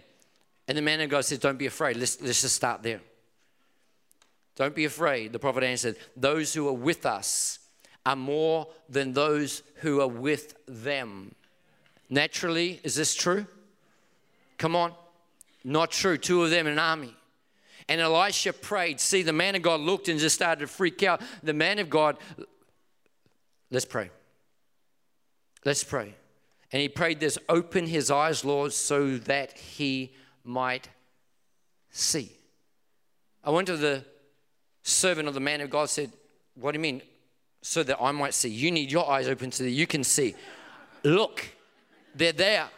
[0.69, 1.97] And the man of God says, Don't be afraid.
[1.97, 3.01] Let's, let's just start there.
[4.55, 5.33] Don't be afraid.
[5.33, 7.59] The prophet answered, Those who are with us
[8.07, 11.35] are more than those who are with them.
[12.09, 13.49] Naturally, is this true?
[14.57, 14.93] Come on.
[15.65, 16.19] Not true.
[16.19, 17.17] Two of them in an army.
[17.89, 19.01] And Elisha prayed.
[19.01, 21.21] See, the man of God looked and just started to freak out.
[21.43, 22.17] The man of God,
[23.73, 24.09] let's pray.
[25.65, 26.15] Let's pray.
[26.73, 30.13] And he prayed this open his eyes, Lord, so that he
[30.45, 30.89] might
[31.91, 32.33] see.
[33.43, 34.05] I went to the
[34.83, 36.13] servant of the man of God, said,
[36.55, 37.03] What do you mean?
[37.63, 38.51] So that I might see.
[38.51, 40.35] You need your eyes open so that you can see.
[41.03, 41.49] Look,
[42.15, 42.69] they're there.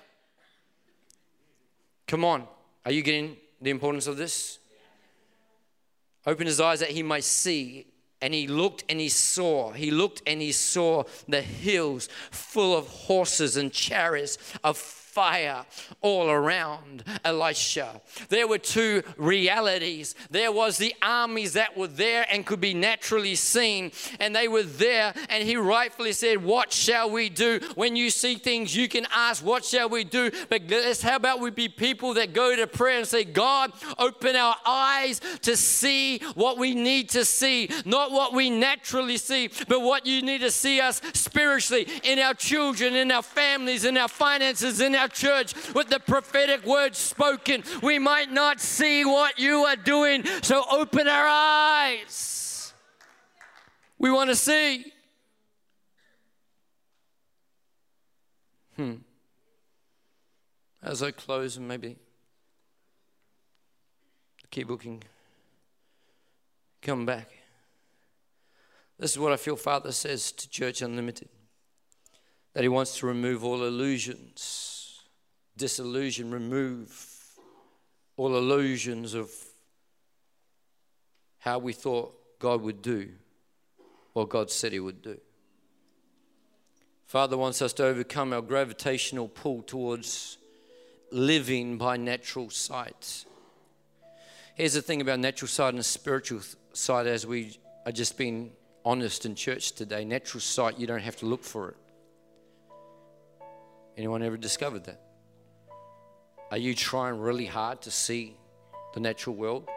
[2.06, 2.46] Come on.
[2.84, 4.58] Are you getting the importance of this?
[6.26, 7.86] Open his eyes that he might see
[8.22, 12.86] and he looked and he saw, he looked and he saw the hills full of
[12.88, 14.76] horses and chariots of
[15.20, 15.66] fire
[16.00, 18.00] all around Elisha.
[18.30, 20.14] There were two realities.
[20.30, 24.62] There was the armies that were there and could be naturally seen, and they were
[24.62, 27.60] there, and he rightfully said, What shall we do?
[27.74, 30.30] When you see things, you can ask, What shall we do?
[30.48, 34.36] But let's, how about we be people that go to prayer and say, God, open
[34.36, 39.82] our eyes to see what we need to see, not what we naturally see, but
[39.82, 44.08] what you need to see us spiritually in our children, in our families, in our
[44.08, 47.62] finances, in our church with the prophetic words spoken.
[47.82, 52.72] We might not see what you are doing, so open our eyes.
[53.98, 54.92] We want to see.
[58.76, 58.94] Hmm.
[60.82, 61.96] As I close, and maybe
[64.40, 65.02] the keyboard can
[66.80, 67.30] come back.
[68.98, 71.28] This is what I feel Father says to Church Unlimited
[72.54, 74.69] that He wants to remove all illusions
[75.60, 76.90] disillusion, remove
[78.16, 79.30] all illusions of
[81.38, 83.10] how we thought God would do
[84.14, 85.18] what God said He would do.
[87.06, 90.38] Father wants us to overcome our gravitational pull towards
[91.12, 93.26] living by natural sight.
[94.54, 96.40] Here's the thing about natural sight and spiritual
[96.72, 98.52] sight as we I just been
[98.84, 100.04] honest in church today.
[100.04, 101.76] Natural sight, you don't have to look for it.
[103.96, 105.09] Anyone ever discovered that?
[106.50, 108.36] Are you trying really hard to see
[108.94, 109.68] the natural world?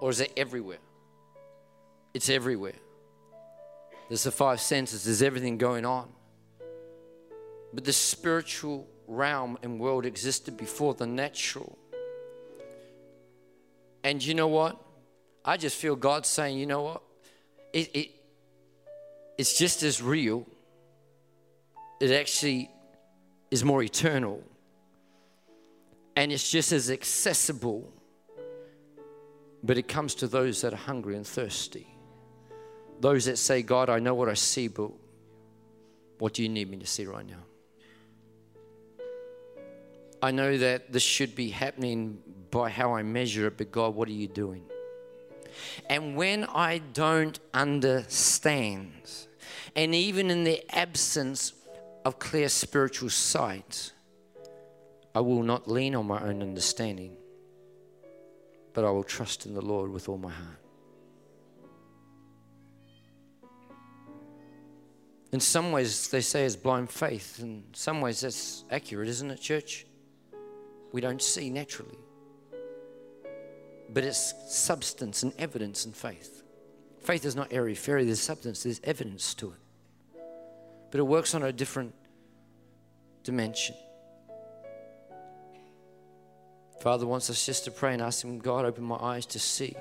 [0.00, 0.78] Or is it everywhere?
[2.14, 2.74] It's everywhere.
[4.08, 6.08] There's the five senses, there's everything going on.
[7.72, 11.78] But the spiritual realm and world existed before the natural.
[14.04, 14.78] And you know what?
[15.44, 17.02] I just feel God saying, you know what?
[17.72, 18.10] It, it,
[19.38, 20.46] it's just as real.
[22.00, 22.70] It actually
[23.50, 24.42] is more eternal.
[26.16, 27.92] And it's just as accessible.
[29.62, 31.86] But it comes to those that are hungry and thirsty.
[33.00, 34.90] Those that say, God, I know what I see, but
[36.18, 37.42] what do you need me to see right now?
[40.22, 42.18] I know that this should be happening
[42.52, 44.62] by how I measure it, but God, what are you doing?
[45.90, 49.10] And when I don't understand,
[49.74, 51.54] and even in the absence
[52.04, 53.92] of clear spiritual sight,
[55.14, 57.16] I will not lean on my own understanding,
[58.72, 60.58] but I will trust in the Lord with all my heart.
[65.32, 67.40] In some ways, they say it's blind faith.
[67.40, 69.86] In some ways, that's accurate, isn't it, church?
[70.92, 71.98] We don't see naturally.
[73.92, 76.42] But it's substance and evidence and faith.
[77.00, 80.20] Faith is not airy fairy, there's substance, there's evidence to it.
[80.90, 81.94] But it works on a different
[83.24, 83.74] dimension.
[86.82, 89.76] Father wants us just to pray and ask Him, God, open my eyes to see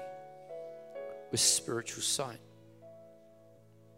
[1.31, 2.37] with spiritual sight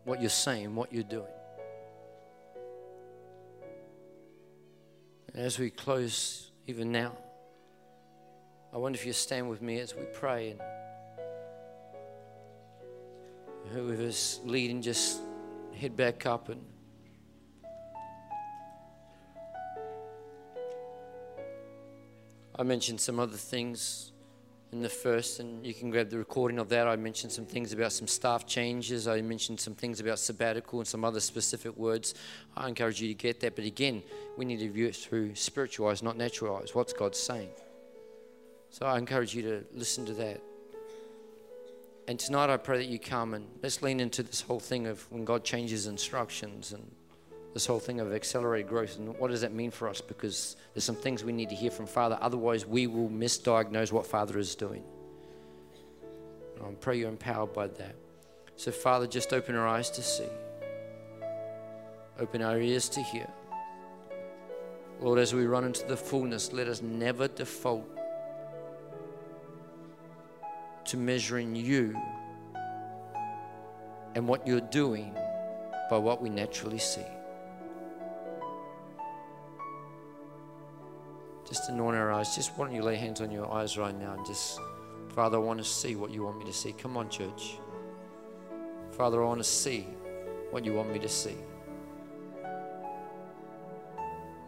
[0.05, 1.27] what you're saying, what you're doing.
[5.27, 7.17] And as we close, even now,
[8.73, 10.61] I wonder if you stand with me as we pray and
[13.73, 15.19] whoever's leading, just
[15.75, 16.63] head back up and
[22.55, 24.11] I mentioned some other things
[24.71, 26.87] in the first, and you can grab the recording of that.
[26.87, 29.07] I mentioned some things about some staff changes.
[29.07, 32.13] I mentioned some things about sabbatical and some other specific words.
[32.55, 33.55] I encourage you to get that.
[33.55, 34.03] But again,
[34.37, 36.75] we need to view it through spiritual eyes, not natural eyes.
[36.75, 37.49] What's God saying?
[38.69, 40.41] So I encourage you to listen to that.
[42.07, 45.09] And tonight I pray that you come and let's lean into this whole thing of
[45.11, 46.91] when God changes instructions and
[47.53, 50.01] this whole thing of accelerated growth and what does that mean for us?
[50.01, 54.07] Because there's some things we need to hear from father otherwise we will misdiagnose what
[54.07, 54.83] father is doing.
[56.63, 57.95] I pray you're empowered by that.
[58.55, 60.29] So father just open our eyes to see.
[62.19, 63.27] Open our ears to hear.
[64.99, 67.87] Lord as we run into the fullness let us never default
[70.85, 71.95] to measuring you
[74.15, 75.13] and what you're doing
[75.89, 77.05] by what we naturally see
[81.47, 82.35] just anoint our eyes.
[82.35, 84.59] Just why don't you lay hands on your eyes right now and just,
[85.09, 86.73] Father, I want to see what you want me to see.
[86.73, 87.57] Come on, church.
[88.91, 89.87] Father, I want to see
[90.51, 91.35] what you want me to see.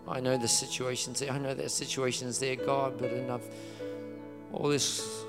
[0.07, 1.31] I know the situation's there.
[1.31, 3.41] I know that situation's there, God, but enough.
[4.53, 5.25] All this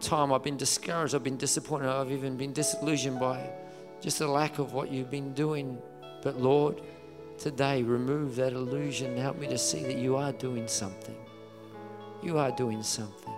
[0.00, 1.14] time I've been discouraged.
[1.14, 1.88] I've been disappointed.
[1.88, 3.50] I've even been disillusioned by
[4.00, 5.78] just the lack of what you've been doing.
[6.22, 6.82] But Lord,
[7.40, 9.16] today remove that illusion.
[9.16, 11.16] Help me to see that you are doing something.
[12.22, 13.34] You are doing something.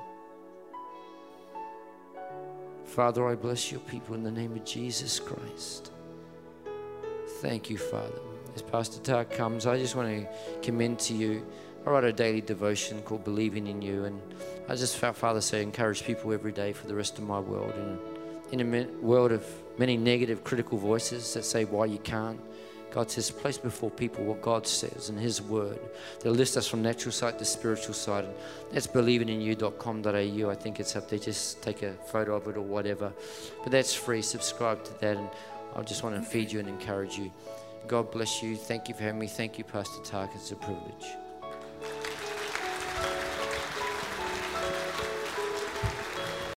[2.84, 5.92] Father, I bless your people in the name of Jesus Christ.
[7.40, 8.20] Thank you, Father.
[8.57, 10.26] As Pastor Tak comes, I just want to
[10.61, 11.46] commend to you.
[11.86, 14.20] I write a daily devotion called Believing in You, and
[14.68, 17.72] I just felt Father say, encourage people every day for the rest of my world.
[17.72, 19.46] And in a world of
[19.78, 22.40] many negative, critical voices that say why you can't,
[22.93, 25.78] God says, place before people what God says in His Word.
[26.20, 28.24] They'll list us from natural sight to spiritual sight.
[28.24, 28.34] And
[28.70, 30.51] that's believinginyou.com.au.
[30.51, 31.18] I think it's up there.
[31.18, 33.12] Just take a photo of it or whatever.
[33.62, 34.20] But that's free.
[34.20, 35.16] Subscribe to that.
[35.16, 35.28] And
[35.74, 37.32] I just want to feed you and encourage you.
[37.88, 38.57] God bless you.
[38.57, 39.26] Thank you for having me.
[39.26, 40.30] Thank you, Pastor Tak.
[40.34, 41.21] It's a privilege.